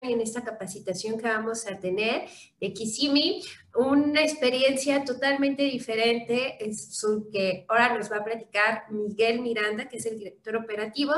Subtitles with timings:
[0.00, 2.28] en esta capacitación que vamos a tener
[2.60, 3.42] de Kisimi,
[3.74, 10.06] una experiencia totalmente diferente, es que ahora nos va a platicar Miguel Miranda, que es
[10.06, 11.12] el director operativo,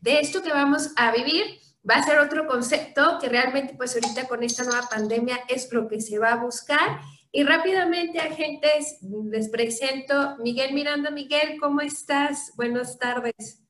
[0.00, 1.44] de esto que vamos a vivir.
[1.88, 5.86] Va a ser otro concepto que realmente pues ahorita con esta nueva pandemia es lo
[5.86, 7.00] que se va a buscar.
[7.30, 8.98] Y rápidamente, agentes,
[9.30, 11.10] les presento Miguel Miranda.
[11.10, 12.52] Miguel, ¿cómo estás?
[12.56, 13.62] Buenas tardes.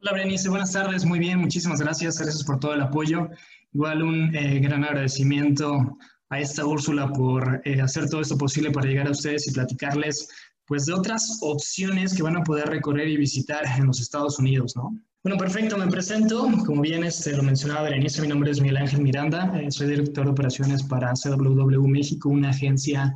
[0.00, 0.48] Hola, Berenice.
[0.48, 1.04] Buenas tardes.
[1.04, 1.38] Muy bien.
[1.38, 2.20] Muchísimas gracias.
[2.20, 3.28] Gracias por todo el apoyo.
[3.76, 5.98] Igual un eh, gran agradecimiento
[6.30, 10.30] a esta Úrsula por eh, hacer todo esto posible para llegar a ustedes y platicarles
[10.64, 14.74] pues de otras opciones que van a poder recorrer y visitar en los Estados Unidos,
[14.76, 14.98] ¿no?
[15.22, 16.48] Bueno, perfecto, me presento.
[16.64, 20.24] Como bien este, lo mencionaba Berenice, mi nombre es Miguel Ángel Miranda, eh, soy director
[20.24, 23.14] de operaciones para CWW México, una agencia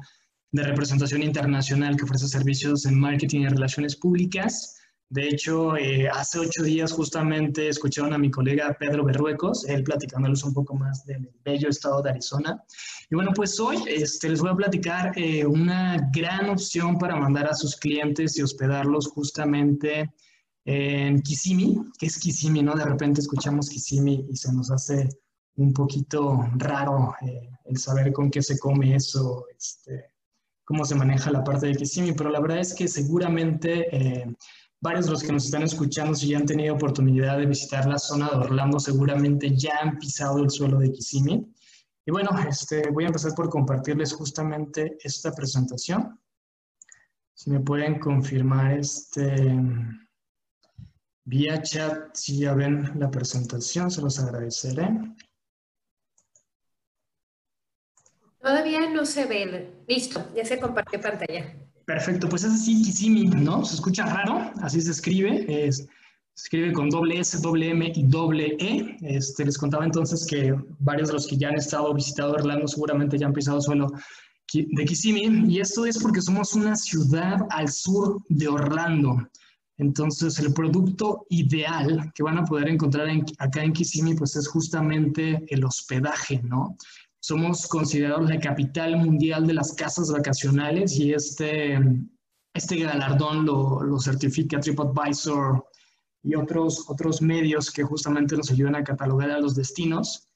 [0.52, 4.77] de representación internacional que ofrece servicios en marketing y relaciones públicas.
[5.10, 10.45] De hecho, eh, hace ocho días justamente escucharon a mi colega Pedro Berruecos, él platicándoles
[10.45, 12.62] un poco más del bello estado de Arizona.
[13.11, 17.48] Y bueno, pues hoy este, les voy a platicar eh, una gran opción para mandar
[17.48, 20.14] a sus clientes y hospedarlos justamente
[20.64, 22.77] en Kissimmee, que es Kissimmee, ¿no?
[22.77, 25.08] De repente escuchamos Kissimmee y se nos hace
[25.56, 30.05] un poquito raro eh, el saber con qué se come eso, este,
[30.64, 33.88] cómo se maneja la parte de Kissimmee, pero la verdad es que seguramente
[34.81, 37.98] varios de los que nos están escuchando, si ya han tenido oportunidad de visitar la
[37.98, 41.47] zona de Orlando, seguramente ya han pisado el suelo de Kissimmee.
[42.06, 46.19] Y bueno, este, voy a empezar por compartirles justamente esta presentación.
[47.34, 49.59] Si me pueden confirmar este
[51.25, 54.89] vía chat, si ya ven la presentación, se los agradeceré.
[58.41, 59.84] Todavía no se ve.
[59.87, 61.55] Listo, ya se compartió pantalla.
[61.91, 63.64] Perfecto, pues es así Kisimi, ¿no?
[63.64, 65.78] Se escucha raro, así se escribe, es,
[66.34, 68.97] se escribe con doble S, doble M y doble E.
[69.00, 73.19] Este, les contaba entonces que varios de los que ya han estado visitando Orlando seguramente
[73.19, 73.88] ya han pisado suelo
[74.55, 79.28] de Kissimmee, y esto es porque somos una ciudad al sur de Orlando.
[79.76, 85.44] Entonces, el producto ideal que van a poder encontrar acá en Kissimmee, pues es justamente
[85.48, 86.76] el hospedaje, ¿no?
[87.20, 91.78] Somos considerados la capital mundial de las casas vacacionales y este,
[92.54, 95.64] este galardón lo, lo certifica TripAdvisor
[96.22, 100.26] y otros, otros medios que justamente nos ayudan a catalogar a los destinos.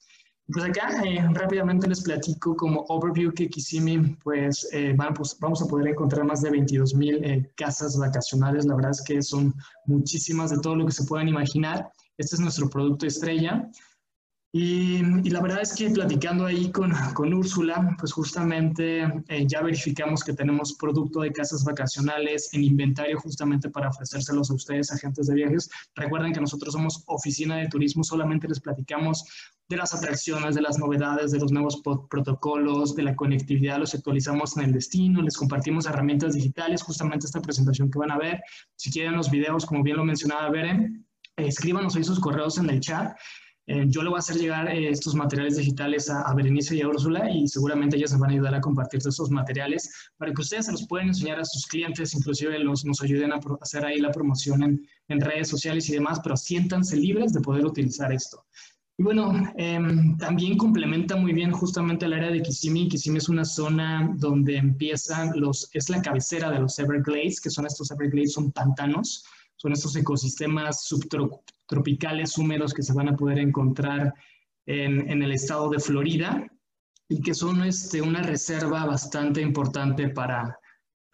[0.47, 5.65] Pues acá eh, rápidamente les platico como overview que Kissimmee, pues, eh, vamos, vamos a
[5.65, 8.65] poder encontrar más de 22 mil eh, casas vacacionales.
[8.65, 9.55] La verdad es que son
[9.87, 11.91] muchísimas de todo lo que se puedan imaginar.
[12.19, 13.67] Este es nuestro producto estrella.
[14.57, 15.01] Y,
[15.31, 20.31] la verdad es que platicando ahí con, con Úrsula, pues justamente eh, ya verificamos que
[20.31, 25.69] tenemos producto de casas vacacionales en inventario justamente para ofrecérselos a ustedes, agentes de viajes.
[25.93, 29.25] Recuerden que nosotros somos oficina de turismo, solamente les platicamos
[29.67, 34.55] de las atracciones, de las novedades, de los nuevos protocolos, de la conectividad, los actualizamos
[34.55, 38.39] en el destino, les compartimos herramientas digitales, justamente esta presentación que van a ver.
[38.77, 41.05] Si quieren los videos, como bien lo mencionaba Beren,
[41.35, 43.17] escríbanos ahí sus correos en el chat
[43.67, 46.87] eh, yo le voy a hacer llegar eh, estos materiales digitales a, Berenice y a
[46.87, 50.67] Úrsula y seguramente ellas nos van a ayudar a compartir estos materiales para que ustedes
[50.67, 54.11] se los puedan enseñar a sus clientes, inclusive los, nos ayuden a hacer ahí la
[54.11, 58.45] promoción en, en, redes sociales y demás, pero siéntanse libres de poder utilizar esto.
[58.97, 62.87] Y bueno, em, también complementa muy bien justamente el área de Kissimmee.
[62.87, 67.65] Kissimmee es una zona donde empiezan los, es la cabecera de los Everglades, que son
[67.65, 69.25] estos Everglades, son pantanos,
[69.57, 74.13] son estos ecosistemas subtropicales húmedos que se van a poder encontrar
[74.65, 76.45] en, el estado de Florida
[77.07, 80.57] y que son este, una reserva bastante importante para,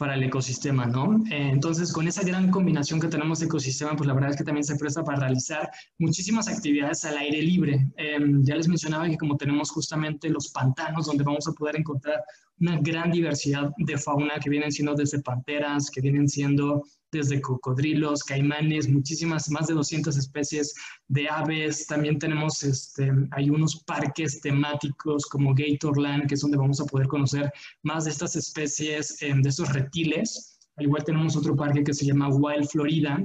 [0.01, 1.17] para el ecosistema, ¿no?
[1.29, 4.43] Eh, entonces, con esa gran combinación que tenemos de ecosistema, pues la verdad es que
[4.43, 5.69] también se presta para realizar
[5.99, 7.87] muchísimas actividades al aire libre.
[7.97, 12.23] Em, ya les mencionaba que como tenemos justamente los pantanos donde vamos a poder encontrar
[12.59, 18.23] una gran diversidad de fauna que vienen siendo desde panteras, que vienen siendo desde cocodrilos,
[18.23, 20.73] caimanes, muchísimas, más de 200 especies
[21.07, 21.85] de aves.
[21.87, 27.07] También tenemos, este, hay unos parques temáticos como Gatorland, que es donde vamos a poder
[27.07, 27.51] conocer
[27.83, 30.59] más de estas especies, em, de estos reptiles.
[30.77, 33.19] Al igual tenemos otro parque que se llama Wild Florida,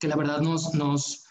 [0.00, 1.24] que la verdad nos, nos,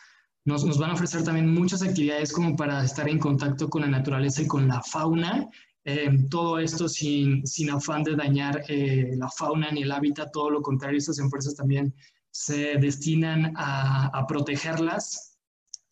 [0.45, 3.87] nos, nos van a ofrecer también muchas actividades como para estar en contacto con la
[3.87, 5.49] naturaleza y con la fauna
[5.89, 10.49] Em, todo esto sin, sin, afán de dañar eh, la fauna ni el hábitat, todo
[10.49, 11.95] lo contrario, estas empresas también
[12.29, 15.37] se destinan a, a, protegerlas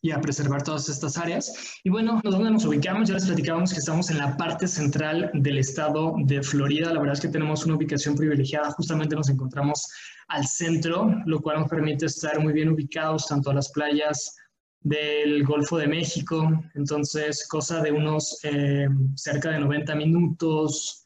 [0.02, 1.50] y a preservar todas estas áreas.
[1.82, 3.08] Y bueno, ¿dónde nos ubicamos?
[3.08, 6.92] Ya les platicábamos que estamos en la parte central del estado de Florida.
[6.92, 8.72] La verdad es que tenemos una ubicación privilegiada.
[8.72, 9.90] Justamente nos encontramos
[10.28, 14.36] al centro, lo cual nos permite estar muy bien ubicados tanto a las playas
[14.80, 21.04] del Golfo de México, entonces cosa de unos eh, cerca de 90 minutos,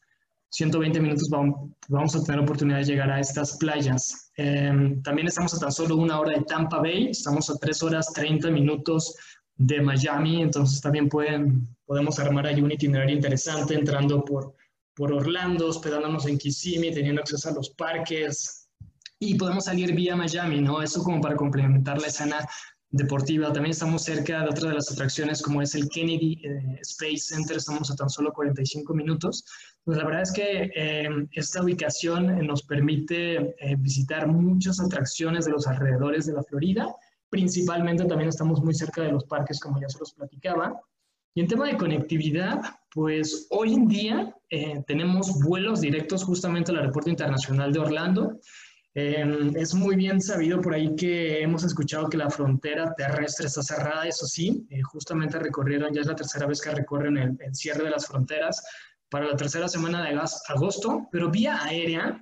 [0.49, 1.29] 120 minutos
[1.87, 4.31] vamos, a tener oportunidad de llegar a estas playas.
[4.35, 8.11] Em, también estamos a tan solo una hora de Tampa Bay, estamos a 3 horas
[8.13, 9.15] 30 minutos
[9.55, 14.55] de Miami, entonces también pueden, podemos armar ahí un itinerario interesante entrando por,
[14.93, 18.67] por Orlando, hospedándonos en Kissimmee, teniendo acceso a los parques
[19.19, 20.81] y podemos salir vía Miami, ¿no?
[20.81, 22.37] Eso como para complementar la escena
[22.91, 23.53] deportiva.
[23.53, 27.57] También estamos cerca de otra de las atracciones como es el Kennedy eh, Space Center,
[27.57, 29.45] estamos a tan solo 45 minutos.
[29.83, 35.51] Pues la verdad es que eh, esta ubicación eh, nos permite visitar muchas atracciones de
[35.51, 36.93] los alrededores de la Florida.
[37.29, 40.79] Principalmente también estamos muy cerca de los parques, como ya se los platicaba.
[41.33, 42.61] Y en tema de conectividad,
[42.93, 44.35] pues hoy en día
[44.85, 48.37] tenemos vuelos directos justamente al Aeropuerto Internacional de Orlando.
[48.93, 53.61] Em, es muy bien sabido por ahí que hemos escuchado que la frontera terrestre está
[53.61, 57.55] cerrada, eso sí, eh, justamente recorrieron, ya es la tercera vez que recorren el, el,
[57.55, 58.61] cierre de las fronteras
[59.09, 62.21] para la tercera semana de agosto, pero vía aérea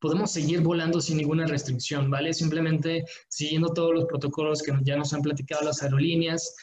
[0.00, 2.32] podemos seguir volando sin ninguna restricción, ¿vale?
[2.32, 6.54] Simplemente siguiendo todos los protocolos que ya nos han platicado las aerolíneas,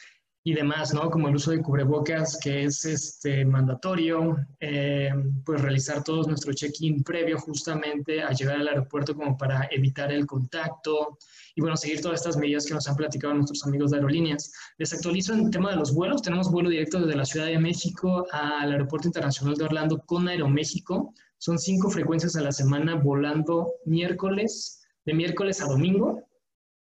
[0.46, 1.10] y demás, ¿no?
[1.10, 5.10] Como el uso de cubrebocas, que es este, mandatorio, eh,
[5.44, 10.24] pues realizar todos nuestro check-in previo justamente a llegar al aeropuerto como para evitar el
[10.24, 11.18] contacto
[11.56, 14.52] y bueno, seguir todas estas medidas que nos han platicado nuestros amigos de aerolíneas.
[14.78, 16.22] Les actualizo en el tema de los vuelos.
[16.22, 21.12] Tenemos vuelo directo desde la Ciudad de México al Aeropuerto Internacional de Orlando con Aeroméxico.
[21.38, 26.22] Son cinco frecuencias a la semana volando miércoles, de miércoles a domingo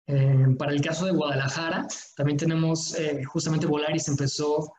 [0.07, 4.73] eh, para el caso de Guadalajara, también tenemos eh, justamente Volaris empezó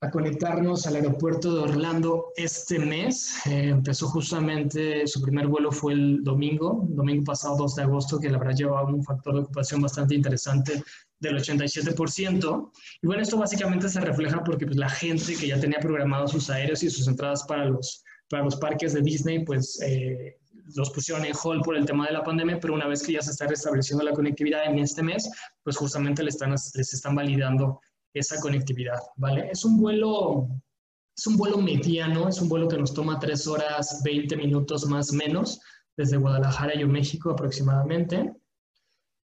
[0.00, 3.46] a conectarnos al aeropuerto de Orlando este mes.
[3.46, 8.30] Eh, empezó justamente, su primer vuelo fue el domingo, domingo pasado 2 de agosto, que
[8.30, 10.82] la verdad llevaba un factor de ocupación bastante interesante
[11.18, 12.70] del 87%.
[13.02, 16.50] Y bueno, esto básicamente se refleja porque pues, la gente que ya tenía programados sus
[16.50, 19.80] aéreos y sus entradas para los, para los parques de Disney, pues
[20.74, 23.22] los pusieron en hold por el tema de la pandemia, pero una vez que ya
[23.22, 25.30] se está restableciendo la conectividad en este mes,
[25.62, 27.80] pues justamente les están, les están validando
[28.14, 29.48] esa conectividad, ¿vale?
[29.50, 30.48] Es un vuelo,
[31.16, 35.12] es un vuelo mediano, es un vuelo que nos toma 3 horas 20 minutos más
[35.12, 35.60] menos,
[35.96, 38.34] desde Guadalajara y México aproximadamente.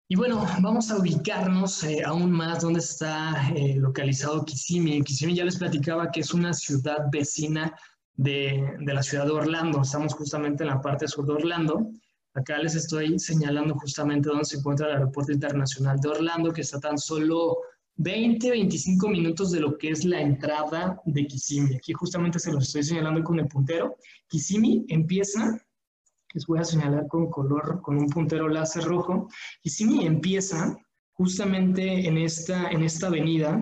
[0.08, 5.02] Y bueno, vamos a ubicarnos eh, aún más donde está eh, localizado Kissimmee.
[5.02, 7.72] Kissimmee ya les platicaba que es una ciudad vecina
[8.20, 9.80] de, la ciudad de Orlando.
[9.80, 11.90] Estamos justamente en la parte sur de Orlando.
[12.34, 16.78] Acá les estoy señalando justamente dónde se encuentra el Aeropuerto Internacional de Orlando, que está
[16.78, 17.58] tan solo
[17.96, 21.76] 20, 25 minutos de lo que es la entrada de Kissimmee.
[21.76, 23.96] Aquí justamente se los estoy señalando con el puntero.
[24.28, 25.58] Kissimmee empieza,
[26.34, 29.28] les voy a señalar con color, con un puntero láser rojo.
[29.62, 30.76] Kissimmee empieza
[31.12, 33.60] justamente en esta, en esta avenida,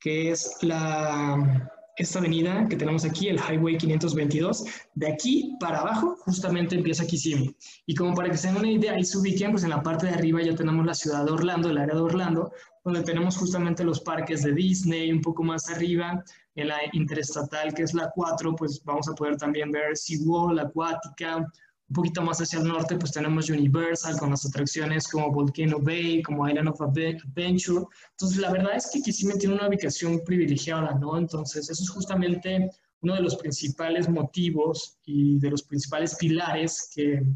[0.00, 6.16] que es la, esta avenida que tenemos aquí, el Highway 522, de aquí para abajo
[6.20, 7.54] justamente empieza Kissimmee.
[7.86, 10.06] Y como para que se den una idea, ahí se ubiquen, pues en la parte
[10.06, 12.52] de arriba ya tenemos la ciudad de Orlando, el área de Orlando,
[12.84, 16.22] donde tenemos justamente los parques de Disney, un poco más arriba,
[16.54, 21.46] en la interestatal que es la 4, pues vamos a poder también ver SeaWorld, Acuática,
[21.92, 26.22] un poquito más hacia el norte, pues tenemos Universal con las atracciones como Volcano Bay,
[26.22, 27.84] como Island of Adventure.
[28.12, 31.18] Entonces, la verdad es que Kissimmee tiene una ubicación privilegiada, ¿no?
[31.18, 32.70] Entonces, eso es justamente
[33.02, 37.26] uno de los principales motivos y de los principales pilares que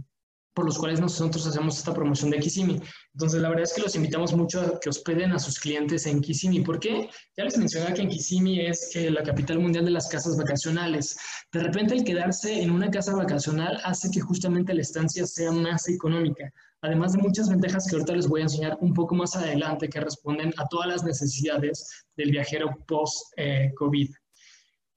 [0.56, 2.80] por los cuales nosotros hacemos esta promoción de Kissimmee.
[3.12, 6.22] Entonces, la verdad es que los invitamos mucho a que hospeden a sus clientes en
[6.22, 6.62] Kissimmee.
[6.62, 7.10] ¿Por qué?
[7.36, 11.18] Ya les mencionaba que en Kissimmee es eh, la capital mundial de las casas vacacionales.
[11.52, 15.90] De repente, el quedarse en una casa vacacional hace que justamente la estancia sea más
[15.90, 16.50] económica.
[16.80, 20.00] Además de muchas ventajas que ahorita les voy a enseñar un poco más adelante que
[20.00, 24.08] responden a todas las necesidades del viajero post-COVID.
[24.08, 24.25] Eh,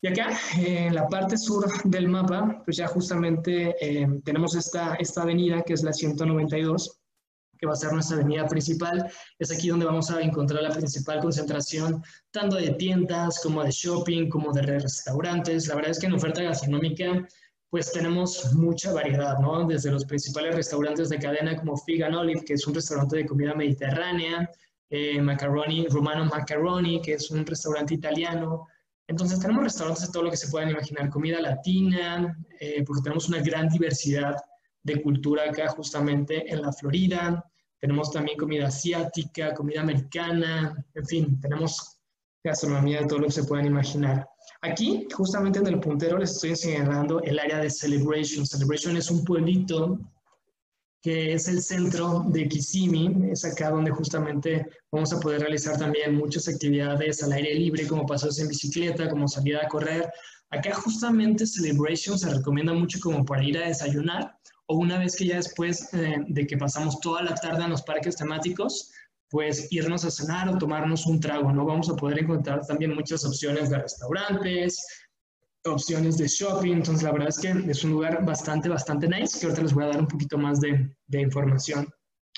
[0.02, 5.24] y acá, en la parte sur del mapa, pues ya justamente eh, tenemos esta, esta
[5.24, 7.00] avenida que es la 192,
[7.58, 9.12] que va a ser nuestra avenida principal.
[9.38, 12.02] Es aquí donde vamos a encontrar la principal concentración,
[12.32, 15.68] tanto de tiendas como de shopping, como de restaurantes.
[15.68, 17.28] La verdad es que en oferta gastronómica,
[17.70, 19.68] pues tenemos mucha variedad, ¿no?
[19.68, 23.26] Desde los principales restaurantes de cadena como Fig and Olive, que es un restaurante de
[23.26, 24.50] comida mediterránea,
[24.90, 28.66] eh, Macaroni, Romano Macaroni, que es un restaurante italiano,
[29.10, 33.28] entonces tenemos restaurantes de todo lo que se puedan imaginar, comida latina, eh, porque tenemos
[33.28, 34.36] una gran diversidad
[34.84, 37.44] de cultura acá justamente en la Florida.
[37.80, 42.00] Tenemos también comida asiática, comida americana, en fin, tenemos
[42.44, 44.30] gastronomía de todo lo que se puedan imaginar.
[44.62, 48.46] Aquí, justamente en el puntero, les estoy señalando el área de Celebration.
[48.46, 50.00] Celebration es un pueblito
[51.02, 56.16] que es el centro de Kissimmee, es acá donde justamente vamos a poder realizar también
[56.16, 60.12] muchas actividades al aire libre, como paseos en bicicleta, como salida a correr.
[60.50, 64.36] Acá justamente Celebration se recomienda mucho como para ir a desayunar
[64.68, 67.82] o una vez que ya después eh, de que pasamos toda la tarde en los
[67.82, 68.92] parques temáticos,
[69.30, 71.66] pues irnos a cenar o tomarnos un trago, ¿no?
[71.66, 74.86] Vamos a poder encontrar también muchas opciones de restaurantes,
[75.66, 76.74] opciones de shopping.
[76.74, 79.84] Entonces, la verdad es que es un lugar bastante, bastante nice, que ahorita les voy
[79.84, 81.88] a dar un poquito más de, de información.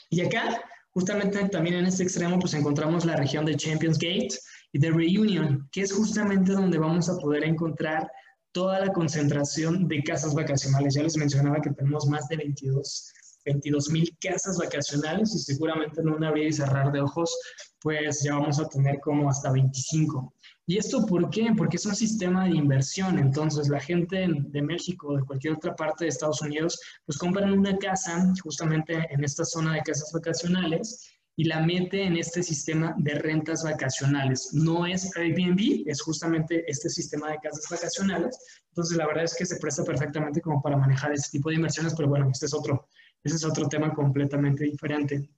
[0.09, 0.61] Y acá,
[0.91, 4.35] justamente también en este extremo, pues encontramos la región de Champions Gate
[4.73, 8.09] y de Reunion, que es justamente donde vamos a poder encontrar
[8.51, 10.95] toda la concentración de casas vacacionales.
[10.95, 13.13] Ya les mencionaba que tenemos más de 22
[13.45, 17.35] 22 mil casas vacacionales y seguramente en un abrir y cerrar de ojos,
[17.81, 20.33] pues ya vamos a tener como hasta 25.
[20.71, 21.51] ¿Y esto por qué?
[21.57, 23.19] Porque es un sistema de inversión.
[23.19, 27.51] Entonces, la gente de México o de cualquier otra parte de Estados Unidos, pues compran
[27.51, 32.95] una casa justamente en esta zona de casas vacacionales y la mete en este sistema
[32.99, 34.51] de rentas vacacionales.
[34.53, 38.39] No es Airbnb, es justamente este sistema de casas vacacionales.
[38.69, 41.93] Entonces, la verdad es que se presta perfectamente como para manejar ese tipo de inversiones,
[41.97, 42.87] pero bueno, este es otro,
[43.25, 45.29] ese es otro tema completamente diferente.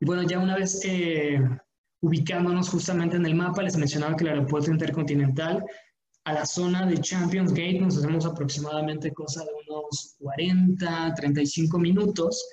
[0.00, 1.38] Y bueno, ya una vez eh,
[2.00, 5.64] ubicándonos justamente en el mapa, les mencionaba que el aeropuerto intercontinental
[6.24, 12.46] a la zona de Champions Gate nos hacemos aproximadamente cosa de unos 40, 35 minutos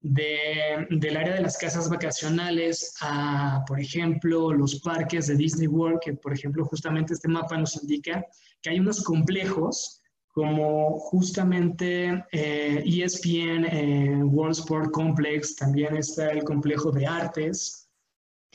[0.00, 6.00] de, del área de las casas vacacionales a, por ejemplo, los parques de Disney World,
[6.02, 8.24] que por ejemplo justamente este mapa nos indica
[8.60, 10.02] que hay unos complejos
[10.32, 17.83] como justamente ESPN eh, e eh, World Sport Complex, también está el complejo de artes,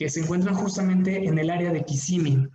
[0.00, 2.48] que se encuentran justamente en el área de Kissimmee.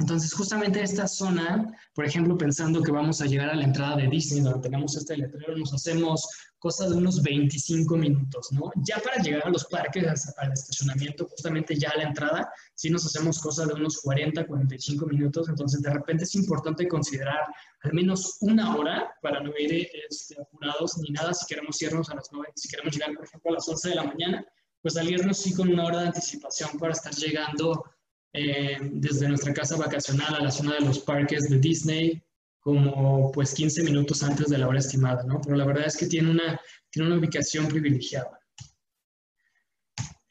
[0.00, 4.08] Entonces, justamente esta zona, por ejemplo, pensando que vamos a llegar a la entrada de
[4.08, 6.28] Disney, donde tenemos este letrero, nos hacemos
[6.58, 8.72] cosa de unos 25 minutos, ¿no?
[8.84, 13.06] Ya para llegar a los parques, al estacionamiento, justamente ya a la entrada, sí nos
[13.06, 17.38] hacemos cosa de unos 40, 45 minutos, entonces de repente es importante considerar
[17.82, 22.16] al menos una hora para no ir este, apurados ni nada si queremos irnos a
[22.16, 24.44] las 9, si queremos llegar, por ejemplo, a las 11 de la mañana,
[24.82, 27.84] pues salirnos sí con una hora de anticipación para estar llegando
[28.32, 32.22] eh, desde nuestra casa vacacional a la zona de los parques de Disney
[32.60, 35.40] como pues 15 minutos antes de la hora estimada, ¿no?
[35.40, 36.60] Pero la verdad es que tiene una,
[36.90, 38.38] tiene una ubicación privilegiada.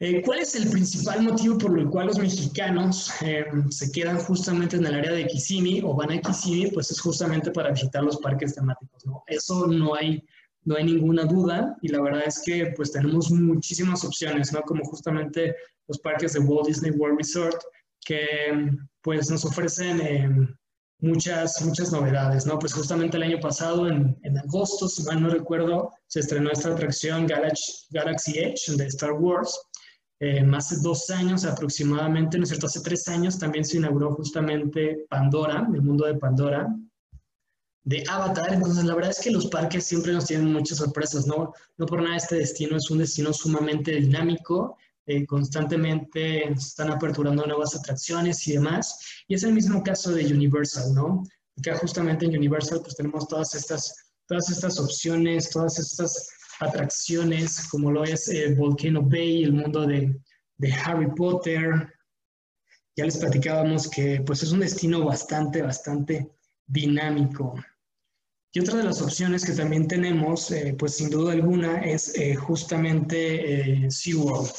[0.02, 4.76] Eh, ¿Cuál es el principal motivo por el cual los mexicanos eh, se quedan justamente
[4.76, 6.70] en el área de Kissimmee o van a Kissimmee?
[6.72, 9.22] Pues es justamente para visitar los parques temáticos, ¿no?
[9.26, 10.24] Eso no hay,
[10.64, 14.60] no hay ninguna duda y la verdad es que pues tenemos muchísimas opciones, ¿no?
[14.62, 15.54] Como justamente
[15.88, 17.60] los parques de Walt Disney World Resort,
[18.04, 18.70] que
[19.02, 20.28] pues nos ofrecen eh,
[21.00, 22.58] muchas, muchas novedades, ¿no?
[22.58, 26.72] Pues justamente el año pasado, en, en, agosto, si mal no recuerdo, se estrenó esta
[26.72, 29.58] atracción Galaxy, Galaxy Edge de Star Wars.
[30.22, 32.66] Eh, de dos años aproximadamente, ¿no es cierto?
[32.66, 36.68] Hace tres años también se inauguró justamente Pandora, el mundo de Pandora,
[37.84, 38.52] de Avatar.
[38.52, 41.52] Entonces, la verdad es que los parques siempre nos tienen muchas sorpresas, ¿no?
[41.78, 44.76] No por nada este destino es un destino sumamente dinámico
[45.10, 48.96] eh, constantemente están aperturando nuevas atracciones y demás.
[49.26, 51.24] Y es el mismo caso de Universal, ¿no?
[51.58, 57.90] Acá justamente en Universal pues tenemos todas estas, todas estas opciones, todas estas atracciones, como
[57.90, 60.16] lo es eh, Volcano Bay, el mundo de,
[60.58, 61.92] de Harry Potter.
[62.94, 66.30] Ya les platicábamos que pues es un destino bastante, bastante
[66.70, 67.54] dinámico.
[68.52, 73.88] Y otra de las opciones que también tenemos, eh, pues sin duda alguna, es justamente
[73.90, 74.50] SeaWorld.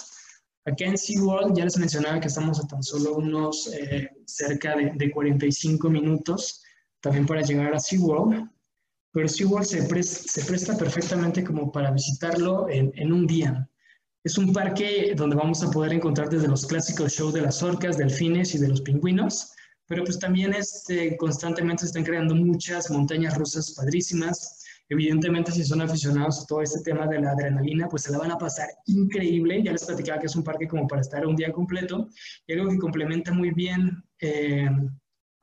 [0.64, 4.92] Acá en SeaWorld ya les mencionaba que estamos a tan solo unos eh, cerca de,
[4.94, 6.62] de, 45 minutos
[7.00, 8.48] también para llegar a SeaWorld,
[9.12, 13.68] pero SeaWorld se, se presta perfectamente como para visitarlo en, en, un día.
[14.24, 17.98] Es un parque donde vamos a poder encontrar desde los clásicos shows de las orcas,
[17.98, 19.54] delfines y de los pingüinos,
[19.92, 24.58] pero pues también este, constantemente se están creando muchas montañas rusas padrísimas,
[24.88, 28.32] Evidentemente, si son aficionados a todo este tema de la adrenalina, pues se la van
[28.32, 29.64] a pasar increíble.
[29.64, 32.10] Ya les platicaba que es un parque como para estar un día completo.
[32.46, 34.70] Y algo que complementa muy bien, eh,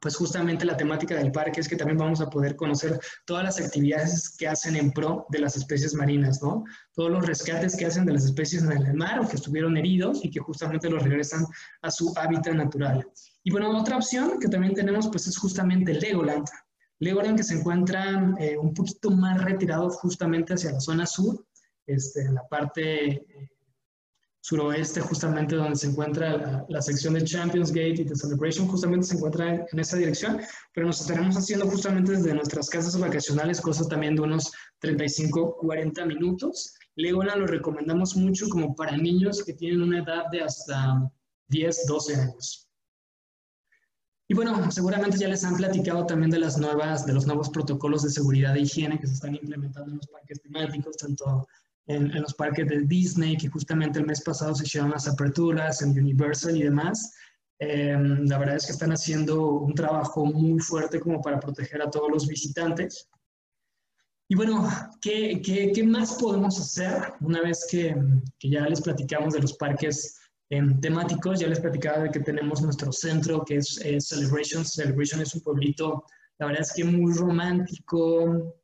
[0.01, 3.59] pues justamente la temática del parque es que también vamos a poder conocer todas las
[3.59, 6.65] actividades que hacen en pro de las especies marinas, ¿no?
[6.93, 10.25] Todos los rescates que hacen de las especies en el mar o que estuvieron heridos
[10.25, 11.47] y que justamente los regresan
[11.81, 13.07] a su hábitat natural.
[13.45, 16.47] Y bueno, otra opción que también tenemos pues es justamente Legoland.
[17.01, 21.47] Legoland que se encuentra eh, un poquito más retirado justamente hacia la zona sur,
[21.87, 23.51] este, en la parte eh,
[24.41, 29.17] suroeste, justamente donde se encuentra la, sección de Champions Gate y de Celebration, justamente se
[29.17, 30.41] encuentra en, en, esa dirección,
[30.75, 36.05] pero nos estaremos haciendo justamente desde nuestras casas vacacionales, cosas también de unos 35, 40
[36.07, 36.75] minutos.
[36.97, 41.09] Legoland lo recomendamos mucho como para niños que tienen una edad de hasta
[41.49, 42.68] 10, 12 años.
[44.31, 48.03] Y bueno, seguramente ya les han platicado también de las nuevas, de los nuevos protocolos
[48.03, 51.49] de seguridad e higiene que se están implementando en los parques temáticos, tanto
[51.87, 55.99] en, los parques de Disney, que justamente el mes pasado se hicieron las aperturas, en
[55.99, 57.15] Universal y demás.
[57.59, 61.91] Em, la verdad es que están haciendo un trabajo muy fuerte como para proteger a
[61.91, 63.09] todos los visitantes.
[64.29, 64.69] Y bueno,
[65.01, 67.97] ¿qué, qué, qué más podemos hacer una vez que,
[68.39, 70.18] que ya les platicamos de los parques
[70.51, 71.41] en temáticos.
[71.41, 74.65] Ya les platicaba de que tenemos nuestro centro que es, Celebration.
[74.65, 76.05] Celebration es un pueblito,
[76.39, 78.55] la verdad es que muy romántico,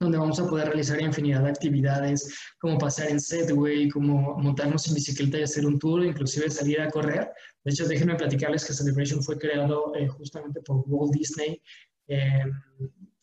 [0.00, 4.94] donde vamos a poder realizar infinidad de actividades, como pasear en Segway, como montarnos en
[4.94, 7.30] bicicleta y hacer un tour, inclusive salir a correr.
[7.64, 11.60] De hecho, déjenme platicarles que Celebration fue creado eh, justamente por Walt Disney.
[12.08, 12.44] Eh,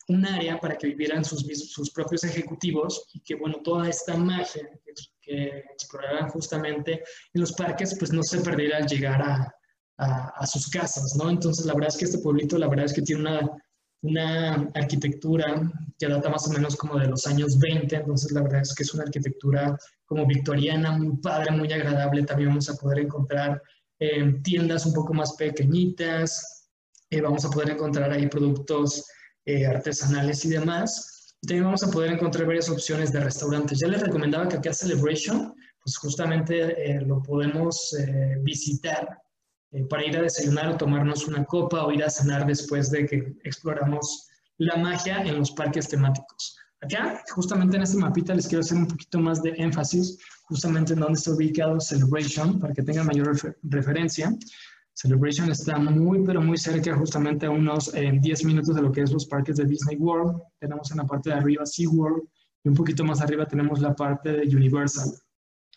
[0.08, 4.68] un área para que vivieran sus, sus propios ejecutivos y que, bueno, toda esta magia
[4.84, 4.94] que,
[5.34, 9.56] exploraran justamente en los parques, pues no se perdiera al llegar a,
[9.98, 11.30] a, sus casas, ¿no?
[11.30, 13.52] Entonces, la verdad es que este pueblito, la verdad es que tiene una,
[14.02, 18.62] una arquitectura que data más o menos como de los años 20, entonces la verdad
[18.62, 22.24] es que es una arquitectura como victoriana, muy padre, muy agradable.
[22.24, 23.62] También vamos a poder encontrar
[24.00, 26.70] eh, tiendas un poco más pequeñitas,
[27.12, 29.06] eh, vamos a poder encontrar ahí productos
[29.46, 31.21] eh, artesanales y demás.
[31.42, 33.80] También vamos a poder encontrar varias opciones de restaurantes.
[33.80, 39.18] Ya les recomendaba que acá Celebration, pues justamente eh, lo podemos eh, visitar
[39.90, 43.34] para ir a desayunar o tomarnos una copa o ir a cenar después de que
[43.44, 46.58] exploramos la magia en los parques temáticos.
[46.82, 51.00] Acá, justamente en este mapita, les quiero hacer un poquito más de énfasis justamente en
[51.00, 54.36] dónde está ubicado Celebration para que tengan mayor referencia.
[54.94, 59.02] Celebration está muy, pero muy cerca, justamente a unos 10 eh, minutos de lo que
[59.02, 60.42] es los parques de Disney World.
[60.60, 62.24] Tenemos en la parte de arriba SeaWorld
[62.64, 65.12] y un poquito más arriba tenemos la parte de Universal.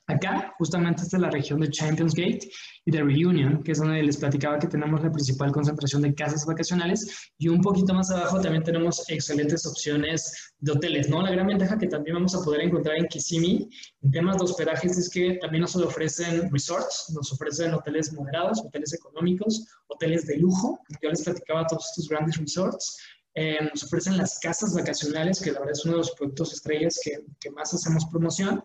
[0.06, 2.40] Acá, justamente esta es la región de Champions Gate
[2.84, 6.44] y de Reunion, que es donde les platicaba que tenemos la principal concentración de casas
[6.44, 7.32] vacacionales.
[7.38, 11.22] Y un poquito más abajo también tenemos excelentes opciones de hoteles, ¿no?
[11.22, 13.66] La gran ventaja que también vamos a poder encontrar en Kissimmee
[14.02, 18.92] en temas de hospedajes es que también nos ofrecen resorts, nos ofrecen hoteles moderados, hoteles
[18.92, 22.98] económicos, hoteles de lujo, yo les platicaba todos estos grandes resorts,
[23.36, 27.00] eh, nos ofrecen las casas vacacionales, que la verdad es uno de los productos estrellas
[27.02, 28.62] que más hacemos promoción,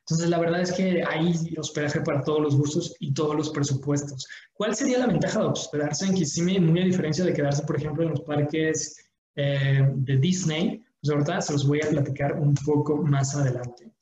[0.00, 4.26] entonces, la verdad es que hay hospedaje para todos los gustos y todos los presupuestos.
[4.52, 8.02] ¿Cuál sería la ventaja de hospedarse en Kissimmee, muy a diferencia de quedarse, por ejemplo,
[8.02, 8.96] en los parques
[9.36, 10.82] eh, de Disney?
[11.00, 13.92] Pues ahorita se los voy a platicar un poco más adelante.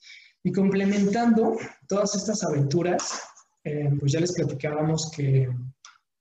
[0.43, 1.57] Y complementando
[1.89, 3.21] todas estas aventuras,
[3.65, 5.51] eh, pues ya les platicábamos que,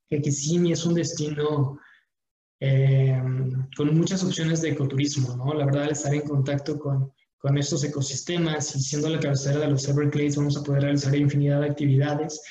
[0.09, 1.79] que Kissimmee es un destino
[2.59, 3.21] eh,
[3.75, 5.53] con muchas opciones de ecoturismo, ¿no?
[5.53, 9.87] La verdad, estar en contacto con con estos ecosistemas y siendo la cabecera de los
[9.87, 12.41] Everglades vamos a poder realizar infinidad de actividades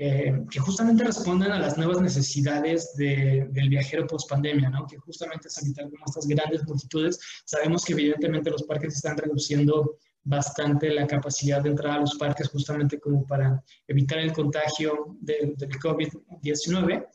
[0.00, 4.86] eh, que justamente respondan a las nuevas necesidades del viajero post pandemia, ¿no?
[4.86, 7.18] que justamente es evitar como estas grandes multitudes.
[7.44, 12.48] Sabemos que evidentemente los parques están reduciendo bastante la capacidad de entrar a los parques
[12.48, 17.08] justamente como para evitar el contagio del COVID-19,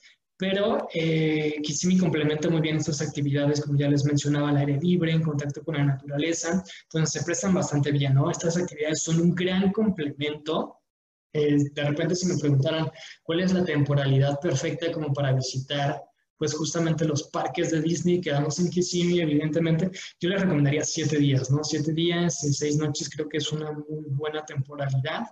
[0.44, 5.14] pero eh, Kissimmee complementa muy bien estas actividades, como ya les mencionaba, al aire libre,
[5.14, 8.30] en contacto con la naturaleza, entonces se prestan bastante bien, ¿no?
[8.30, 10.80] Estas actividades son un gran complemento.
[11.32, 12.92] Eh, de repente si me preguntaran
[13.24, 16.04] cuál es la temporalidad perfecta como para visitar
[16.38, 21.50] pues justamente los parques de Disney, quedamos en Kissimmee, evidentemente, yo les recomendaría siete días,
[21.52, 21.64] ¿no?
[21.64, 25.24] Siete días y seis noches creo que es una muy buena temporalidad.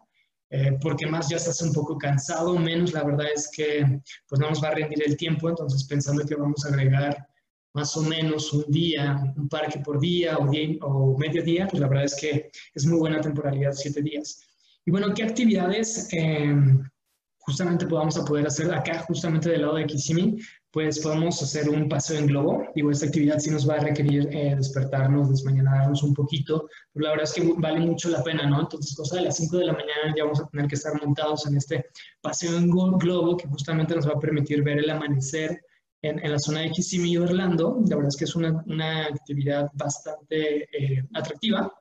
[0.53, 4.49] Eh, porque más ya estás un poco cansado, menos la verdad es que pues no
[4.49, 7.25] nos va a rendir el tiempo, entonces pensando que vamos a agregar
[7.73, 10.49] más o menos un día, un parque por día o,
[10.81, 14.41] o medio día, pues la verdad es que es muy buena temporalidad, siete días.
[14.85, 16.53] Y bueno, ¿qué actividades eh,
[17.37, 20.37] justamente podamos a poder hacer acá, justamente del lado de Kissimmee?
[20.71, 22.63] Pues podemos hacer un paseo en globo.
[22.73, 27.09] Digo, esta actividad sí nos va a requerir eh, despertarnos, desmañanarnos un poquito, pero la
[27.11, 28.61] verdad es que vale mucho la pena, ¿no?
[28.61, 31.45] Entonces, cosa de las 5 de la mañana ya vamos a tener que estar montados
[31.45, 31.85] en este
[32.21, 35.61] paseo en globo que justamente nos va a permitir ver el amanecer
[36.01, 37.77] en, la zona de Kissimmee Orlando.
[37.87, 41.71] La verdad es que es una, una actividad bastante eh, atractiva.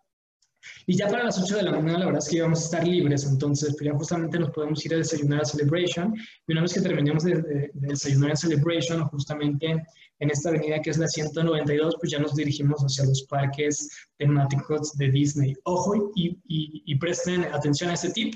[0.87, 2.87] Y ya para las 8 de la mañana la verdad es que íbamos a estar
[2.87, 6.15] libres, entonces pues ya justamente nos podemos ir a desayunar a Celebration
[6.47, 9.83] y una vez que terminemos de, desayunar a Celebration, justamente
[10.21, 14.97] en esta avenida que es la 192, pues ya nos dirigimos hacia los parques temáticos
[14.97, 15.55] de Disney.
[15.65, 18.35] Ojo y, y, presten atención a este tip.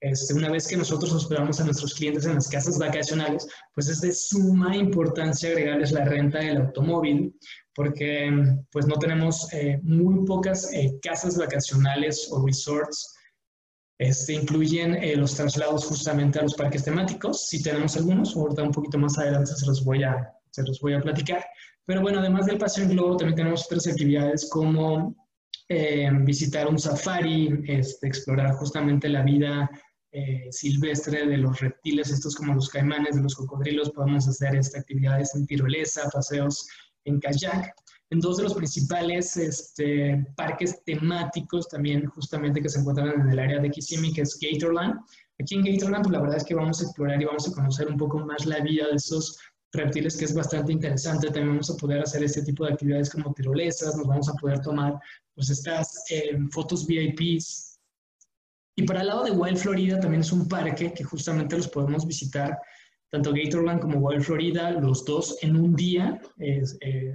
[0.00, 4.00] Este, una vez que nosotros hospedamos a nuestros clientes en las casas vacacionales, pues es
[4.00, 7.34] de suma importancia agregarles la renta del automóvil,
[7.78, 8.28] porque
[8.72, 13.14] pues no tenemos eh, muy pocas eh, casas vacacionales o resorts
[13.98, 17.46] este, incluyen eh, los traslados justamente a los parques temáticos.
[17.46, 20.94] Si tenemos algunos, ahorita un poquito más adelante se los voy a, se los voy
[20.94, 21.44] a platicar.
[21.86, 25.14] Pero bueno, además del paseo en globo, también tenemos otras actividades como
[25.68, 29.70] eh, visitar un safari, este, explorar justamente la vida
[30.10, 33.90] eh, silvestre de los reptiles, estos como los caimanes, de los cocodrilos.
[33.90, 36.68] Podemos hacer esta, actividades en tirolesa, paseos
[37.08, 37.74] en kayak
[38.10, 43.38] en dos de los principales este, parques temáticos también justamente que se encuentran en el
[43.38, 44.98] área de Kissimmee, que es Gatorland.
[45.38, 47.86] Aquí en Gatorland, pues la verdad es que vamos a explorar y vamos a conocer
[47.86, 49.38] un poco más la vida de esos
[49.72, 51.26] reptiles, que es bastante interesante.
[51.26, 54.60] También vamos a poder hacer este tipo de actividades como tirolesas, nos vamos a poder
[54.60, 54.98] tomar
[55.34, 57.78] pues estas eh, fotos VIPs.
[58.76, 62.06] Y para el lado de Wild Florida también es un parque que justamente los podemos
[62.06, 62.58] visitar
[63.10, 66.62] tanto Gatorland como Wild Florida, los dos en un día eh,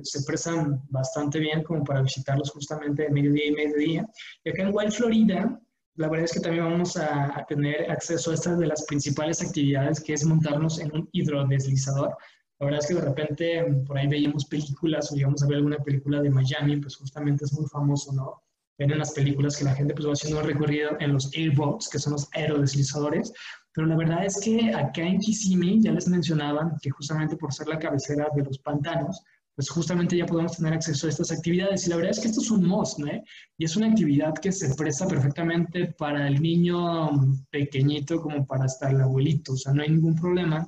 [0.01, 4.10] se prestan bastante bien como para visitarlos justamente de mediodía y mediodía.
[4.43, 5.62] Y acá en Wild Florida,
[5.95, 10.01] la verdad es que también vamos a, tener acceso a estas de las principales actividades,
[10.01, 12.15] que es montarnos en un hidrodeslizador.
[12.60, 15.77] La verdad es que de repente por ahí veíamos películas o íbamos a ver alguna
[15.77, 18.41] película de Miami, pues justamente es muy famoso, ¿no?
[18.79, 21.89] Ven en las películas que la gente pues va haciendo un recorrido en los airboats,
[21.89, 23.32] que son los aerodeslizadores,
[23.73, 27.67] pero la verdad es que acá en Kissimmee ya les mencionaba que justamente por ser
[27.67, 29.21] la cabecera de los pantanos,
[29.55, 31.86] pues justamente ya podemos tener acceso a estas actividades.
[31.86, 33.12] Y la verdad es que esto es un must, ¿no?
[33.57, 37.09] Y es una actividad que se presta perfectamente para el niño
[37.51, 39.53] pequeñito como para hasta el abuelito.
[39.53, 40.67] O sea, no hay ningún problema,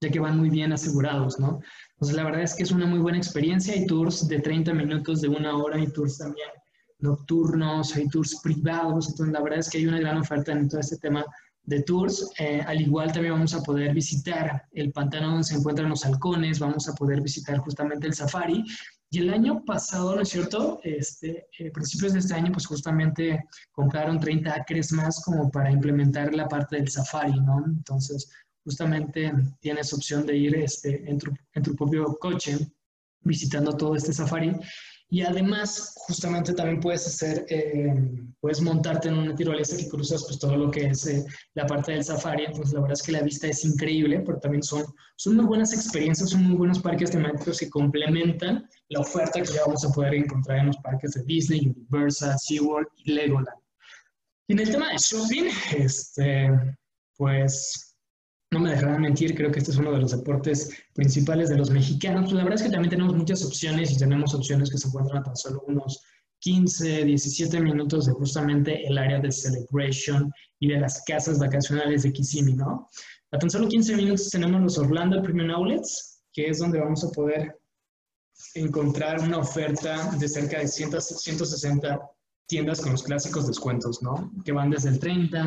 [0.00, 1.60] ya que van muy bien asegurados, ¿no?
[1.92, 3.74] Entonces, la verdad es que es una muy buena experiencia.
[3.74, 6.48] Hay tours de 30 minutos, de una hora, hay tours también
[6.98, 9.10] nocturnos, hay tours privados.
[9.10, 11.24] Entonces, la verdad es que hay una gran oferta en todo este tema
[11.64, 12.30] de tours.
[12.38, 16.58] Eh, al igual también vamos a poder visitar el pantano donde se encuentran los halcones,
[16.58, 18.64] vamos a poder visitar justamente el safari.
[19.10, 20.80] Y el año pasado, ¿no es cierto?
[20.82, 26.34] Este, eh, principios de este año, pues justamente compraron 30 acres más como para implementar
[26.34, 27.64] la parte del safari, ¿no?
[27.64, 28.28] Entonces,
[28.64, 32.58] justamente tienes opción de ir este, en, tu, en tu propio coche
[33.20, 34.52] visitando todo este safari
[35.10, 37.94] y además, justamente también puedes hacer, eh,
[38.40, 41.92] puedes montarte en una tirolesa que cruzas pues todo lo que es eh, la parte
[41.92, 42.46] del safari.
[42.46, 44.84] Entonces, la verdad es que la vista es increíble, pero también son,
[45.16, 49.64] son muy buenas experiencias, son muy buenos parques temáticos que complementan la oferta que ya
[49.66, 53.58] vamos a poder encontrar en los parques de Disney, Universal, SeaWorld y Legoland.
[54.48, 55.44] Y en el tema de shopping,
[55.76, 56.50] este,
[57.16, 57.93] pues
[58.54, 61.70] no me dejarán mentir, creo que este es uno de los deportes principales de los
[61.70, 62.22] mexicanos.
[62.22, 65.18] Pues la verdad es que también tenemos muchas opciones y tenemos opciones que se encuentran
[65.18, 66.00] a tan solo unos
[66.38, 72.12] 15, 17 minutos de justamente el área de celebration y de las casas vacacionales de
[72.12, 72.88] Kissimmee, ¿no?
[73.32, 77.10] A tan solo 15 minutos tenemos los Orlando Premium Outlets, que es donde vamos a
[77.10, 77.58] poder
[78.54, 82.00] encontrar una oferta de cerca de 100, 160
[82.46, 84.30] tiendas con los clásicos descuentos, ¿no?
[84.44, 85.46] Que van desde el 30,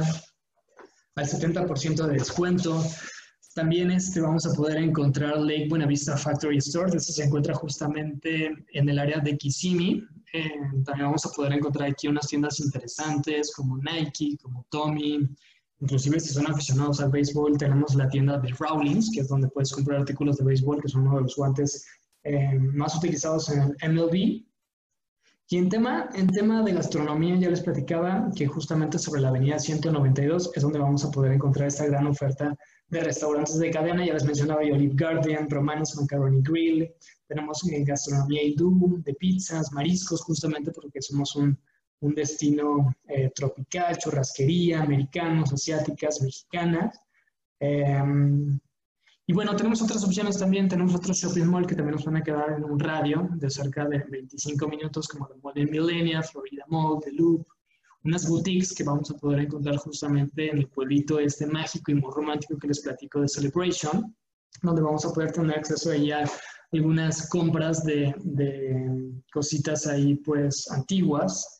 [1.17, 2.83] al 70% de descuento.
[3.55, 8.89] También este, vamos a poder encontrar Lake Buenavista Factory Store, este se encuentra justamente en
[8.89, 10.03] el área de Kissimmee.
[10.33, 10.51] Eh,
[10.85, 15.27] también vamos a poder encontrar aquí unas tiendas interesantes como Nike, como Tommy.
[15.79, 19.71] Inclusive si son aficionados al béisbol, tenemos la tienda de Rawlings, que es donde puedes
[19.71, 21.83] comprar artículos de béisbol, que son uno de los guantes
[22.23, 24.46] eh, más utilizados en el MLB.
[25.49, 29.57] Y en tema, en tema de gastronomía ya les platicaba que justamente sobre la avenida
[29.57, 32.53] 192 es donde vamos a poder encontrar esta gran oferta
[32.89, 34.05] de restaurantes de cadena.
[34.05, 36.91] Ya les mencionaba yo Olive Garden, Romanos Macaroni Grill,
[37.27, 41.57] tenemos eh, gastronomía hindú, de pizzas, mariscos, justamente porque somos un,
[42.01, 46.99] un destino eh, tropical, churrasquería, americanos, asiáticas, mexicanas.
[47.59, 48.59] Em,
[49.29, 52.23] y bueno, tenemos otras opciones también, tenemos otros shopping mall que también nos van a
[52.23, 56.63] quedar en un radio de cerca de 25 minutos, como el Mall de Millenia, Florida
[56.69, 57.45] Mall, The Loop,
[58.05, 62.09] unas boutiques que vamos a poder encontrar justamente en el pueblito este mágico y muy
[62.09, 64.15] romántico que les platico de Celebration,
[64.61, 66.23] donde vamos a poder tener acceso a
[66.71, 71.57] algunas compras de, de cositas ahí pues antiguas,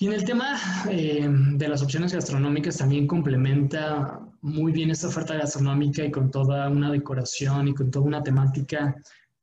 [0.00, 0.56] y en el tema
[0.88, 6.68] eh, de las opciones gastronómicas también complementa muy bien esta oferta gastronómica y con toda
[6.68, 8.94] una decoración y con toda una temática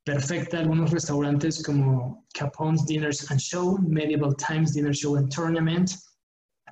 [0.04, 0.60] perfecta.
[0.60, 5.92] Algunos restaurantes como Capone's Dinners and Show, Medieval Times Dinner Show and Tournament,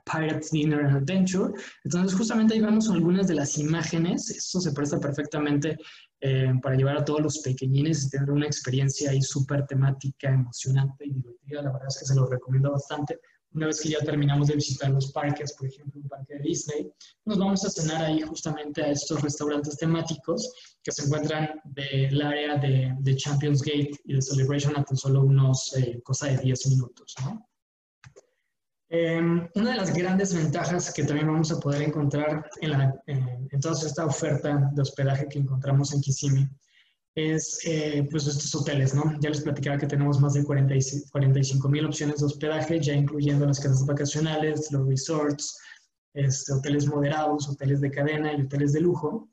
[0.05, 1.53] Pirates Dinner and Adventure.
[1.83, 4.29] Entonces justamente ahí vemos algunas de las imágenes.
[4.29, 5.77] Esto se presta perfectamente
[6.21, 11.05] eh, para llevar a todos los pequeñines y tener una experiencia ahí súper temática, emocionante
[11.05, 11.61] y divertida.
[11.61, 13.19] La verdad es que se lo recomiendo bastante
[13.53, 16.91] una vez que ya terminamos de visitar los parques, por ejemplo, un parque de Disney,
[17.25, 20.51] nos vamos a cenar ahí justamente a estos restaurantes temáticos
[20.83, 25.21] que se encuentran del área de, de, Champions Gate y de Celebration a tan solo
[25.21, 27.15] unos, eh, cosa de 10 minutos.
[27.23, 27.47] ¿no?
[28.89, 33.59] Em, una de las grandes ventajas que también vamos a poder encontrar en, la, en
[33.59, 36.49] toda esta oferta de hospedaje que encontramos en Kissimmee
[37.15, 39.03] es eh, pues estos hoteles, ¿no?
[39.19, 43.59] Ya les platicaba que tenemos más de 45 mil opciones de hospedaje, ya incluyendo las
[43.59, 45.59] casas vacacionales, los resorts,
[46.13, 49.29] este, hoteles moderados, hoteles de cadena y hoteles de lujo.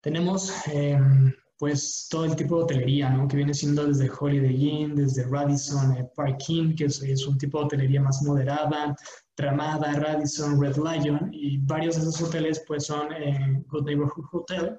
[0.00, 3.26] Tenemos em, pues todo el tipo de hotelería, ¿no?
[3.28, 7.36] Que viene siendo desde Holiday Inn, desde Radisson, eh, Park Inn, que es, es, un
[7.36, 8.96] tipo de hotelería más moderada,
[9.36, 14.78] Ramada, Radisson, Red Lion, y varios de esos hoteles pues son eh, Good Neighborhood Hotel,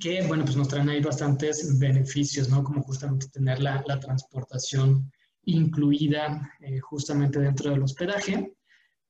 [0.00, 2.62] que, bueno, pues nos traen ahí bastantes beneficios, ¿no?
[2.62, 5.10] Como justamente tener la, la transportación
[5.44, 8.52] incluida eh, justamente dentro del hospedaje.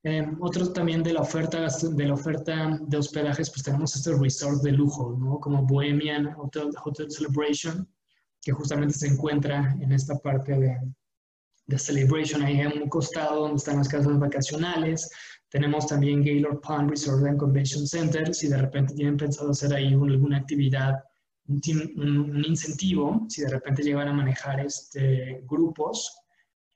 [0.05, 4.63] Eh, otros también de la oferta de la oferta de hospedajes, pues tenemos estos resorts
[4.63, 5.41] de lujo, ¿no?
[5.41, 7.89] Como Bohemian Hotel, Hotel Celebration,
[8.41, 10.79] que justamente se encuentra en esta parte de,
[11.67, 15.11] de Celebration, ahí en un costado donde están las casas vacacionales,
[15.51, 19.95] tenemos también Gaylord Pond Resort and Convention Center, si de repente tienen pensado hacer ahí
[19.95, 21.03] alguna actividad,
[21.47, 26.13] un, un, incentivo, si de repente llegan a manejar este, grupos.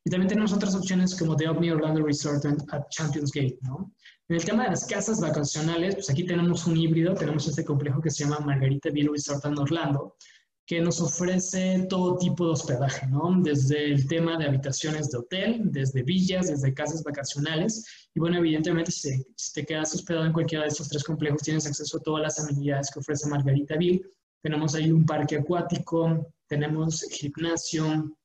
[0.05, 3.93] Y también tenemos otras opciones como The Omni Orlando Resort at Champions Gate, ¿no?
[4.29, 8.01] En el tema de las casas vacacionales, pues aquí tenemos un híbrido, tenemos este complejo
[8.01, 10.17] que se llama Margarita Ville Resort en Orlando,
[10.67, 13.35] que nos ofrece todo tipo de hospedaje, ¿no?
[13.43, 18.09] Desde el tema de habitaciones de hotel, desde villas, desde casas vacacionales.
[18.15, 21.99] Y bueno, evidentemente, si, te quedas hospedado en cualquiera de estos tres complejos, tienes acceso
[21.99, 24.03] a todas las amenidades que ofrece Margaritaville.
[24.41, 28.17] Tenemos ahí un parque acuático, tenemos gimnasio,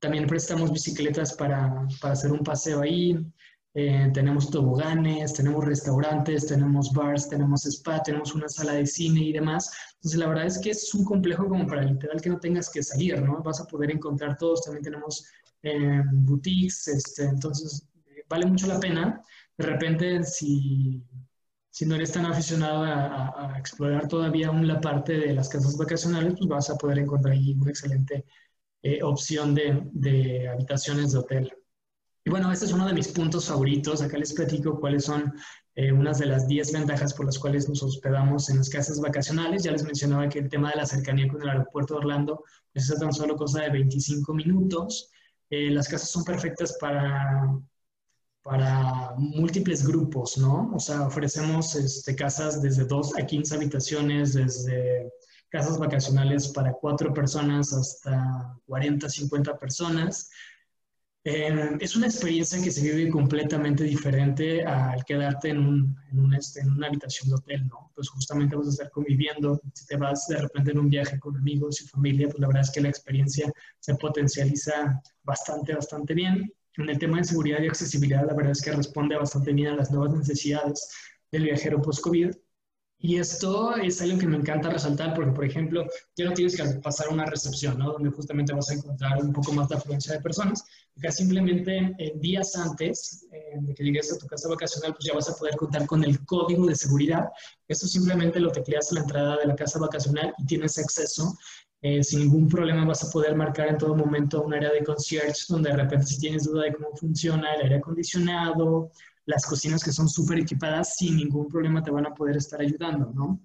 [0.00, 3.16] también prestamos bicicletas para, para hacer un paseo ahí,
[3.74, 9.32] eh, tenemos toboganes, tenemos restaurantes, tenemos bars, tenemos spa, tenemos una sala de cine y
[9.32, 9.72] demás.
[9.94, 12.82] Entonces, la verdad es que es un complejo como para literal que no tengas que
[12.82, 13.42] salir, ¿no?
[13.42, 14.62] Vas a poder encontrar todos.
[14.62, 15.24] También tenemos
[15.62, 17.88] eh, boutiques, este, entonces
[18.28, 19.22] vale mucho la pena.
[19.56, 21.02] De repente, si,
[21.70, 26.34] si no eres tan aficionado a, explorar todavía aún la parte de las casas vacacionales,
[26.36, 28.26] pues vas a poder encontrar ahí una excelente
[28.82, 31.61] eh, opción de, de habitaciones de hotel.
[32.24, 34.00] Y bueno, este es uno de mis puntos favoritos.
[34.00, 35.32] Acá les platico cuáles son
[35.74, 39.64] eh, unas de las 10 ventajas por las cuales nos hospedamos en las casas vacacionales.
[39.64, 42.88] Ya les mencionaba que el tema de la cercanía con el aeropuerto de Orlando pues,
[42.88, 45.10] es tan solo cosa de 25 minutos.
[45.50, 47.58] Eh, las casas son perfectas para,
[48.42, 50.70] para múltiples grupos, ¿no?
[50.74, 55.12] O sea, ofrecemos este, casas desde 2 a 15 habitaciones, desde
[55.48, 60.30] casas vacacionales para 4 personas hasta 40, 50 personas.
[61.24, 66.72] Es una experiencia que se vive completamente diferente al quedarte en, un, en, este, en,
[66.72, 67.92] una habitación de hotel, ¿no?
[67.94, 69.60] Pues justamente vas a estar conviviendo.
[69.72, 72.62] Si te vas de repente en un viaje con amigos y familia, pues la verdad
[72.62, 76.52] es que la experiencia se potencializa bastante, bastante bien.
[76.76, 79.76] En el tema de seguridad y accesibilidad, la verdad es que responde bastante bien a
[79.76, 80.90] las nuevas necesidades
[81.30, 82.32] del viajero post-COVID.
[83.04, 85.84] Y esto es algo que me encanta resaltar porque, por ejemplo,
[86.16, 87.90] ya no tienes que pasar una recepción, ¿no?
[87.90, 90.64] Donde justamente vas a encontrar un poco más de afluencia de personas.
[90.96, 95.14] Acá simplemente eh, días antes eh, de que llegues a tu casa vacacional, pues ya
[95.14, 97.28] vas a poder contar con el código de seguridad.
[97.66, 101.36] Esto simplemente lo tecleas a la entrada de la casa vacacional y tienes acceso.
[101.80, 105.46] Eh, sin ningún problema vas a poder marcar en todo momento un área de concierge
[105.48, 108.92] donde de repente si tienes duda de cómo funciona el aire acondicionado,
[109.26, 113.12] las cocinas que son súper equipadas sin ningún problema te van a poder estar ayudando,
[113.14, 113.40] ¿no?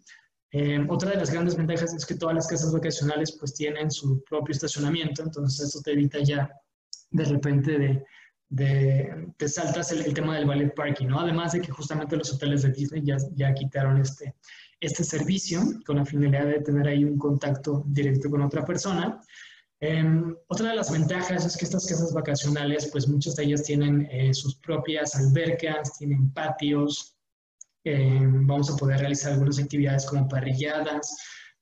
[0.51, 4.23] Eh, otra de las grandes ventajas es que todas las casas vacacionales pues tienen su
[4.23, 6.49] propio estacionamiento, entonces eso te evita ya
[7.11, 8.05] de repente de,
[8.49, 11.19] de te saltas el, tema del ballet parking, ¿no?
[11.19, 14.35] Además de que justamente los hoteles de Disney ya, ya quitaron este,
[14.79, 19.19] este servicio con la finalidad de tener ahí un contacto directo con otra persona.
[19.79, 24.07] Em, otra de las ventajas es que estas casas vacacionales, pues muchas de ellas tienen
[24.11, 27.15] eh, sus propias albercas, tienen patios,
[27.83, 31.15] em, vamos a poder realizar algunas actividades como parrilladas.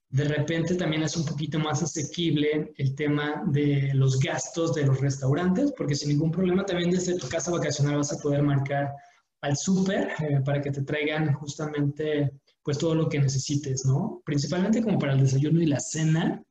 [0.09, 5.01] De repente también es un poquito más asequible el tema de los gastos de los
[5.01, 8.93] restaurantes, porque sin ningún problema también desde tu casa vacacional vas a poder marcar
[9.41, 12.31] al súper eh, para que te traigan justamente
[12.63, 14.21] pues todo lo que necesites, ¿no?
[14.25, 16.41] Principalmente como para el desayuno y la cena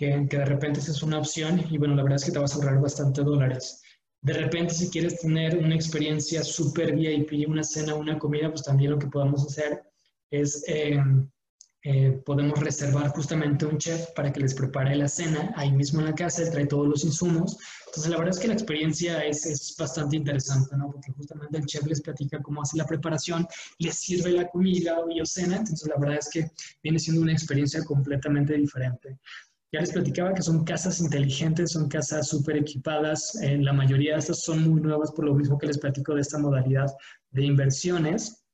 [0.00, 2.54] que, de repente esa es una opción y bueno, la verdad es que te vas
[2.54, 3.82] a ahorrar bastante dólares.
[4.22, 8.92] De repente, si quieres tener una experiencia súper VIP, una cena, una comida, pues también
[8.92, 9.82] lo que podemos hacer
[10.30, 11.28] es em,
[11.82, 16.06] eh, podemos reservar justamente un chef para que les prepare la cena ahí mismo en
[16.06, 17.58] la casa, él trae todos los insumos.
[17.86, 20.90] Entonces, la verdad es que la experiencia es, es, bastante interesante, ¿no?
[20.90, 23.46] Porque justamente el chef les platica cómo hace la preparación,
[23.78, 26.50] les sirve la comida o cena, entonces la verdad es que
[26.82, 29.18] viene siendo una experiencia completamente diferente.
[29.72, 34.18] Ya les platicaba que son casas inteligentes, son casas súper equipadas, eh, la mayoría de
[34.18, 36.92] estas son muy nuevas por lo mismo que les platico de esta modalidad
[37.30, 38.44] de inversiones.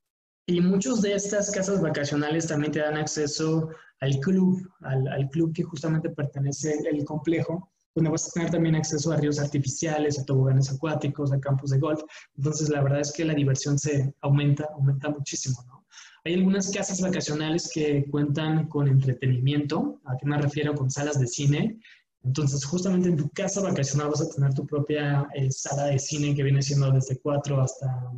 [0.46, 5.55] Y muchos de estas casas vacacionales también te dan acceso al club, al, al club
[5.55, 10.24] que justamente pertenece el complejo, donde vas a tener también acceso a ríos artificiales, a
[10.24, 12.02] toboganes acuáticos, a campos de golf.
[12.37, 15.86] Entonces, la verdad es que la diversión se aumenta, aumenta muchísimo, ¿no?
[16.27, 20.01] Hay algunas casas vacacionales que cuentan con entretenimiento.
[20.07, 20.75] ¿A qué me refiero?
[20.75, 21.79] Con salas de cine.
[22.25, 26.35] Entonces, justamente en tu casa vacacional vas a tener tu propia eh, sala de cine
[26.35, 28.11] que viene siendo desde 4 hasta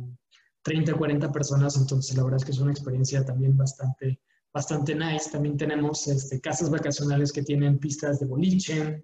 [0.63, 4.19] 30, 40 personas, entonces la verdad es que es una experiencia también bastante,
[4.51, 5.29] bastante nice.
[5.29, 9.03] También tenemos este, casas vacacionales que tienen pistas de boliche,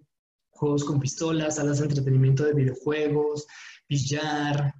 [0.49, 3.45] juegos con pistolas, salas de entretenimiento de videojuegos,
[3.87, 4.73] billar.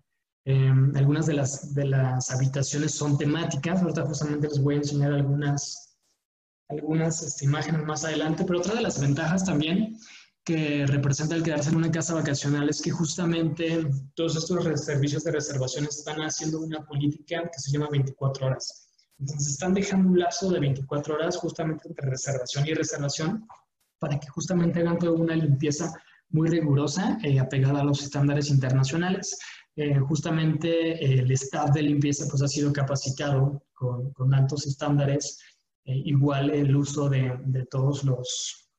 [0.48, 3.82] Em, algunas de las, de las habitaciones son temáticas.
[3.82, 5.98] Ahorita justamente les voy a enseñar algunas,
[6.70, 9.98] algunas este, imágenes más adelante, pero otra de las ventajas también
[10.44, 15.32] que representa el quedarse en una casa vacacional es que justamente todos estos servicios de
[15.32, 18.88] reservación están haciendo una política que se llama 24 horas.
[19.18, 23.48] Entonces están dejando un lapso de 24 horas justamente entre reservación y reservación
[23.98, 25.92] para que justamente hagan toda una limpieza
[26.30, 29.36] muy rigurosa, eh, apegada a los estándares internacionales.
[29.78, 35.40] Eh, justamente el staff de limpieza pues ha sido capacitado con, altos estándares,
[35.84, 38.70] eh, igual el uso de, todos los,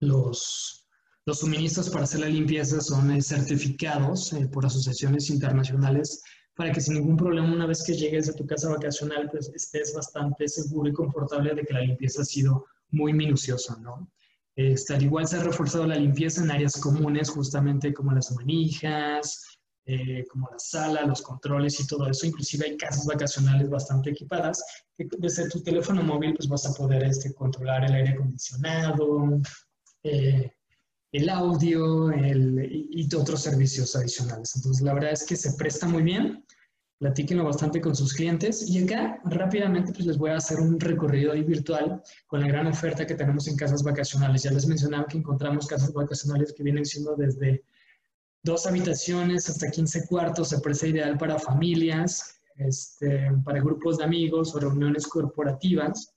[0.00, 0.84] los
[1.26, 6.22] los suministros para hacer la limpieza son eh, certificados eh, por asociaciones internacionales
[6.54, 9.94] para que sin ningún problema una vez que llegues a tu casa vacacional pues estés
[9.94, 14.10] bastante seguro y confortable de que la limpieza ha sido muy minuciosa, ¿no?
[14.54, 19.53] Este, al igual se ha reforzado la limpieza en áreas comunes, justamente como las manijas,
[19.86, 22.26] eh, como la sala, los controles y todo eso.
[22.26, 24.64] Inclusive hay casas vacacionales bastante equipadas
[24.96, 29.40] que desde tu teléfono móvil pues vas a poder este, controlar el aire acondicionado,
[30.02, 30.50] eh,
[31.12, 34.56] el audio el, y, otros servicios adicionales.
[34.56, 36.44] Entonces, la verdad es que se presta muy bien.
[36.98, 38.68] Platíquenlo bastante con sus clientes.
[38.68, 42.66] Y acá, rápidamente, pues les voy a hacer un recorrido ahí virtual con la gran
[42.66, 44.44] oferta que tenemos en casas vacacionales.
[44.44, 47.64] Ya les mencionaba que encontramos casas vacacionales que vienen siendo desde
[48.44, 50.50] dos habitaciones hasta 15 cuartos.
[50.50, 56.14] Se presta ideal para familias, este, para grupos de amigos o reuniones corporativas.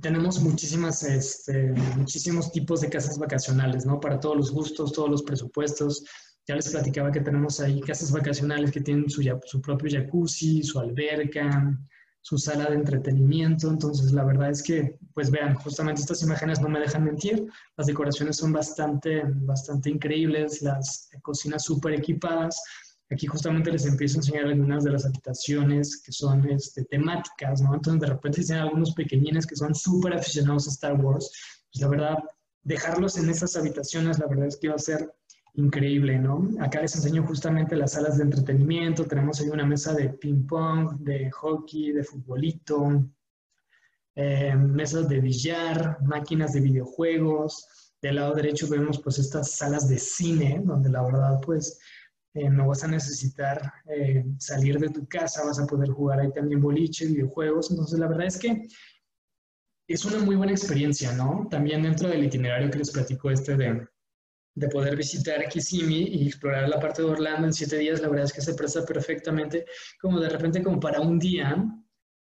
[0.00, 4.00] Tenemos muchísimas, este, muchísimos tipos de casas vacacionales, ¿no?
[4.00, 6.04] Para todos los gustos, todos los presupuestos.
[6.46, 10.78] Ya les platicaba que tenemos ahí casas vacacionales que tienen su, su propio jacuzzi, su
[10.78, 11.78] alberca,
[12.22, 13.68] su sala de entretenimiento.
[13.68, 17.46] Entonces, la verdad es que, pues vean, justamente estas imágenes no me dejan mentir.
[17.76, 22.62] Las decoraciones son bastante, bastante increíbles, las cocinas súper equipadas.
[23.10, 27.74] Aquí justamente les empiezo a enseñar algunas de las habitaciones que son este, temáticas, ¿no?
[27.74, 31.30] Entonces de repente tienen algunos pequeñines que son súper aficionados a Star Wars.
[31.72, 32.18] Pues la verdad,
[32.62, 35.12] dejarlos en esas habitaciones, la verdad es que va a ser
[35.54, 36.48] increíble, ¿no?
[36.60, 39.04] Acá les enseño justamente las salas de entretenimiento.
[39.04, 43.06] Tenemos ahí una mesa de ping pong, de hockey, de futbolito,
[44.14, 47.94] eh, mesas de billar, máquinas de videojuegos.
[48.00, 51.78] Del lado derecho vemos pues estas salas de cine, donde la verdad pues
[52.34, 56.32] eh, no vas a necesitar eh, salir de tu casa, vas a poder jugar ahí
[56.32, 57.70] también boliche, videojuegos.
[57.70, 58.66] Entonces, la verdad es que
[59.86, 61.46] es una muy buena experiencia, ¿no?
[61.50, 63.86] También dentro del itinerario que les platico este de,
[64.54, 68.26] de poder visitar Kissimmee y explorar la parte de Orlando en siete días, la verdad
[68.26, 69.64] es que se presta perfectamente
[70.00, 71.56] como de repente como para un día,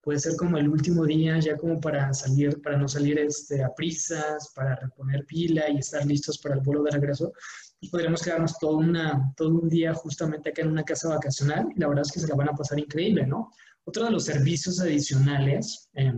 [0.00, 3.72] puede ser como el último día, ya como para salir, para no salir este, a
[3.74, 7.32] prisas, para reponer pila y estar listos para el vuelo de regreso
[7.80, 11.78] y podríamos quedarnos todo, una, todo un día justamente acá en una casa vacacional y
[11.78, 13.50] la verdad es que se la van a pasar increíble, ¿no?
[13.84, 16.12] Otro de los servicios adicionales, eh,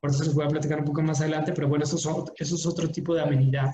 [0.00, 2.66] por eso les voy a platicar un poco más adelante, pero bueno, eso es, es
[2.66, 3.72] otro tipo de amenidad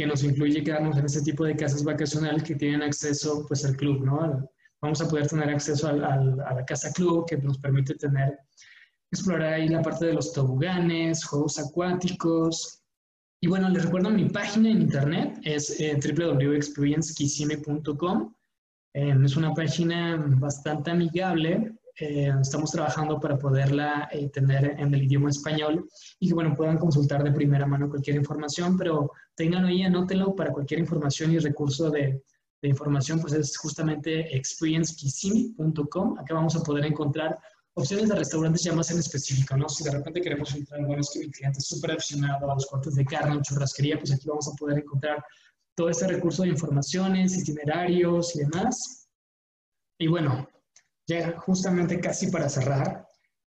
[0.00, 3.76] que nos incluye quedarnos en este tipo de casas vacacionales que tienen acceso pues al
[3.76, 4.48] club, ¿no?
[4.80, 8.38] Vamos a poder tener acceso al, al, a la casa club que nos permite tener,
[9.12, 12.80] explorar ahí la parte de los toboganes, juegos acuáticos,
[13.42, 15.98] y bueno, les recuerdo mi página en internet, es eh.
[18.94, 21.74] Eh, es una página bastante amigable.
[22.00, 25.86] Eh, estamos trabajando para poderla eh, tener en el idioma español
[26.18, 30.50] y que bueno, puedan consultar de primera mano cualquier información, pero tenganlo ahí, anótenlo para
[30.50, 32.22] cualquier información y recurso de,
[32.62, 36.18] información, pues es justamente experiencekissime.com.
[36.18, 37.38] Acá vamos a poder encontrar
[37.72, 39.66] opciones de restaurantes ya más en específico, ¿no?
[39.66, 42.66] Si de repente queremos entrar, bueno, es que mi cliente es súper aficionado a los
[42.66, 45.24] cortes de carne o churrasquería, pues aquí vamos a poder encontrar
[45.74, 49.08] todo este recurso de informaciones, itinerarios y demás.
[49.98, 50.46] Y bueno,
[51.10, 53.06] ya justamente casi para cerrar,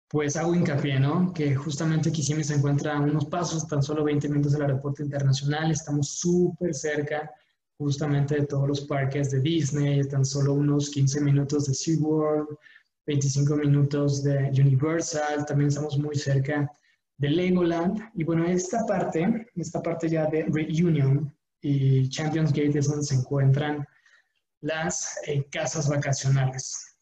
[0.10, 1.32] pues hago hincapié, ¿no?
[1.34, 5.72] Que justamente Kissimmee se encuentra a unos pasos, tan solo 20 minutos del aeropuerto internacional,
[5.72, 7.32] estamos súper cerca
[7.78, 12.48] justamente de todos los parques de Disney, tan solo unos 15 minutos de SeaWorld,
[13.06, 16.72] 25 minutos de Universal, también estamos muy cerca
[17.18, 18.00] de Legoland.
[18.16, 21.32] Y bueno, esta parte, esta parte ya de Reunion
[21.62, 23.86] y Champions Gate es donde se encuentran
[24.62, 26.93] las eh, casas vacacionales.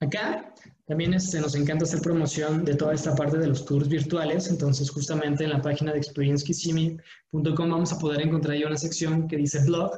[0.00, 0.54] Acá
[0.86, 4.88] también este, nos encanta hacer promoción de toda esta parte de los tours virtuales, entonces
[4.90, 9.64] justamente en la página de experiencekissimi.com vamos a poder encontrar ahí una sección que dice
[9.64, 9.90] blog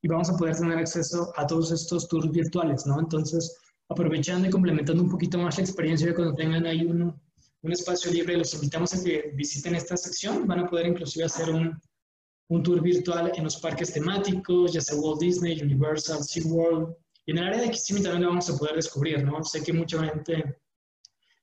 [0.00, 3.00] y vamos a poder tener acceso a todos estos tours virtuales, ¿no?
[3.00, 7.14] Entonces, aprovechando y complementando un poquito más la experiencia, cuando tengan ahí un,
[7.62, 10.46] un espacio libre, los invitamos a que visiten esta sección.
[10.46, 11.78] Van a poder inclusive hacer un,
[12.48, 16.94] un tour virtual en los parques temáticos, ya sea Walt Disney, Universal, SeaWorld.
[17.28, 19.44] Y en el área de Kissimmee también lo vamos a poder descubrir, ¿no?
[19.44, 20.58] Sé que mucha gente,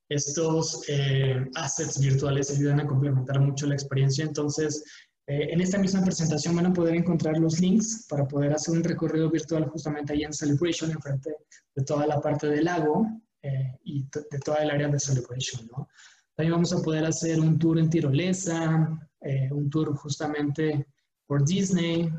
[0.09, 4.83] estos eh, assets virtuales ayudan a complementar mucho la experiencia, entonces
[5.27, 8.83] eh, en esta misma presentación van a poder encontrar los links para poder hacer un
[8.83, 11.35] recorrido virtual justamente ahí en Celebration, enfrente
[11.75, 13.05] de toda la parte del lago
[13.43, 15.67] eh, y de toda el área de Celebration.
[15.67, 15.87] ¿no?
[16.33, 20.87] También vamos a poder hacer un tour en tirolesa, eh, un tour justamente
[21.27, 22.11] por Disney.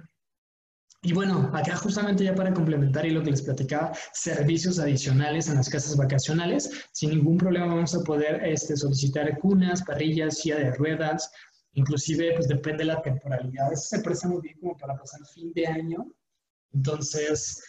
[1.07, 5.55] Y bueno, acá justamente ya para complementar y lo que les platicaba, servicios adicionales en
[5.55, 6.69] las casas vacacionales.
[6.91, 11.31] Sin ningún problema vamos a poder este, solicitar cunas, parrillas, silla de ruedas,
[11.75, 13.71] Inclusive, pues depende de la temporalidad.
[13.71, 16.07] Eso se presta muy bien como para pasar fin de año.
[16.73, 17.63] Entonces,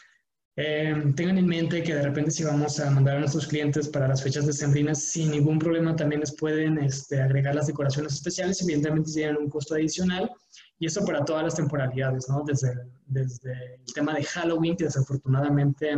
[0.60, 4.08] eh, tengan en mente que de repente si vamos a mandar a nuestros clientes para
[4.08, 9.12] las fechas decembrinas, sin ningún problema también les pueden este, agregar las decoraciones especiales, evidentemente
[9.12, 10.32] tienen un costo adicional,
[10.80, 12.44] y eso para todas las temporalidades, ¿no?
[12.44, 12.74] Desde,
[13.06, 15.96] desde el tema de Halloween, que desafortunadamente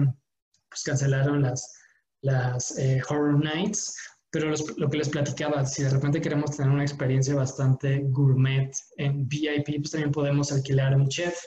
[0.67, 1.79] pues cancelaron las,
[2.21, 3.95] las eh, Horror Nights,
[4.29, 9.25] pero lo que les platicaba, si de repente queremos tener una experiencia bastante gourmet en
[9.27, 11.39] VIP, pues también podemos alquilar un chef,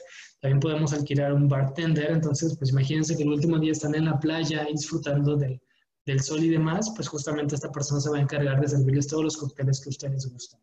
[0.43, 2.11] también podemos alquilar un bartender.
[2.11, 5.61] Entonces, pues imagínense que el último día están en la playa disfrutando del,
[6.05, 9.23] del sol y demás, pues justamente esta persona se va a encargar de servirles todos
[9.23, 10.59] los cócteles que ustedes gustan.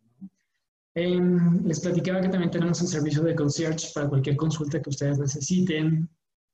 [0.95, 5.19] Em, les platicaba que también tenemos un servicio de concierge para cualquier consulta que ustedes
[5.19, 6.11] necesiten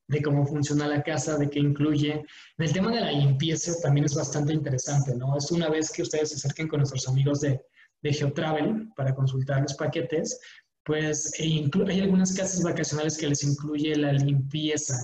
[0.07, 2.13] de cómo funciona la casa, de qué incluye.
[2.13, 5.37] En el tema de la limpieza también es bastante interesante, ¿no?
[5.37, 7.61] Es una vez que ustedes se acerquen con nuestros amigos de,
[8.03, 10.39] de GeoTravel para consultar los paquetes,
[10.87, 14.97] pues e hay algunas casas vacacionales que les incluye la limpieza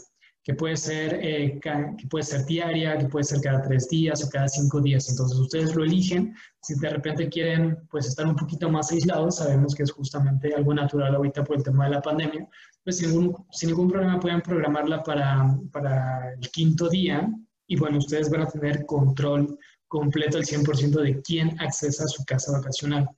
[0.44, 4.28] que puede ser, eh, que puede ser diaria, que puede ser cada tres días o
[4.28, 5.08] cada cinco días.
[5.08, 6.34] Entonces ustedes lo eligen.
[6.62, 10.74] Si de repente quieren pues estar un poquito más aislados, sabemos que es justamente algo
[10.74, 12.48] natural ahorita por el tema de la pandemia,
[12.82, 17.28] pues sin ningún, sin ningún problema pueden programarla para, para el quinto día
[17.68, 22.24] y bueno, ustedes van a tener control completo al 100% de quién accesa a su
[22.24, 23.08] casa vacacional.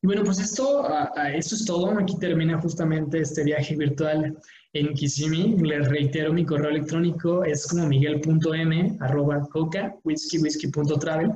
[0.00, 0.88] Y bueno, pues esto,
[1.34, 1.98] esto es todo.
[1.98, 4.38] Aquí termina justamente este viaje virtual
[4.72, 5.56] en Kissimmee.
[5.60, 9.96] Les reitero, mi correo electrónico es como miguel.m arroba coca
[11.00, 11.32] travel.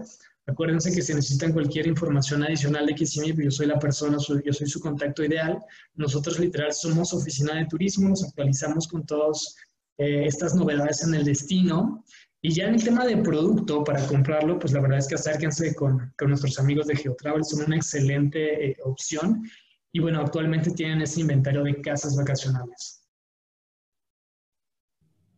[0.47, 4.53] Acuérdense que si necesitan cualquier información adicional de Kissimmee, pues yo soy la persona, yo
[4.53, 5.59] soy su contacto ideal.
[5.95, 9.57] Nosotros literal somos oficina de turismo, nos actualizamos con todas
[9.99, 12.05] eh, estas novedades en el destino.
[12.45, 15.77] Y ya en el tema de producto, para comprarlo, pues la verdad es que acérquense
[15.77, 19.49] con, con nuestros amigos de GeoTravel, son una excelente eh, opción.
[19.93, 23.03] Y bueno, actualmente tienen ese inventario de casas vacacionales.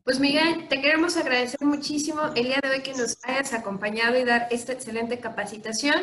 [0.02, 4.24] Pues Miguel, te queremos agradecer muchísimo el día de hoy que nos hayas acompañado y
[4.24, 5.94] dar esta excelente capacitación.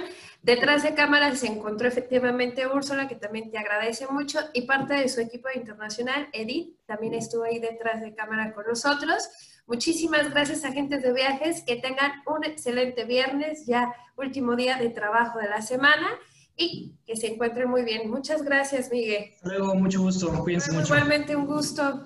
[0.43, 5.07] Detrás de cámara se encontró efectivamente Úrsula, que también te agradece mucho, y parte de
[5.09, 9.29] su equipo internacional, Edith, también estuvo ahí detrás de cámara con nosotros.
[9.71, 15.39] Muchísimas gracias, agentes de viajes, que tengan un excelente viernes, ya último día de trabajo
[15.39, 16.09] de la semana,
[16.57, 18.11] y que se encuentren muy bien.
[18.11, 19.31] Muchas gracias, Miguel.
[19.33, 20.93] Hasta luego, mucho gusto, cuídense mucho.
[20.93, 22.03] Igualmente un gusto.